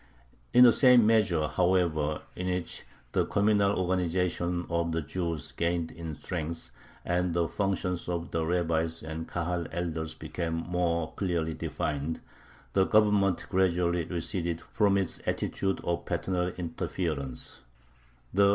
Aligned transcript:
In 0.51 0.63
the 0.63 0.73
same 0.73 1.05
measure, 1.05 1.47
however, 1.47 2.23
in 2.35 2.47
which 2.47 2.81
the 3.11 3.23
communal 3.23 3.77
organization 3.79 4.65
of 4.67 4.93
the 4.93 5.03
Jews 5.03 5.51
gained 5.51 5.91
in 5.91 6.15
strength, 6.15 6.71
and 7.05 7.35
the 7.35 7.47
functions 7.47 8.09
of 8.09 8.31
the 8.31 8.43
rabbis 8.43 9.03
and 9.03 9.27
Kahal 9.27 9.67
elders 9.71 10.15
became 10.15 10.55
more 10.55 11.13
clearly 11.13 11.53
defined, 11.53 12.19
the 12.73 12.85
Government 12.87 13.45
gradually 13.47 14.05
receded 14.05 14.59
from 14.59 14.97
its 14.97 15.21
attitude 15.27 15.79
of 15.83 16.05
paternal 16.05 16.47
interference. 16.57 17.61